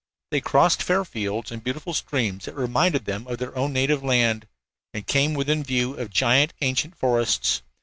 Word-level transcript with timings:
They 0.31 0.41
crossed 0.41 0.81
fair 0.81 1.05
fields 1.05 1.51
and 1.51 1.63
beautiful 1.63 1.93
streams 1.93 2.45
that 2.45 2.55
reminded 2.55 3.05
them 3.05 3.27
of 3.27 3.37
their 3.37 3.55
own 3.55 3.71
native 3.71 4.03
land, 4.03 4.47
and 4.95 5.05
came 5.05 5.35
within 5.35 5.63
view 5.63 5.93
of 5.95 6.09
giant 6.09 6.53
ancient 6.61 6.97
forests. 6.97 7.61